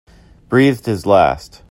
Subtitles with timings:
[0.49, 1.61] Breathed his last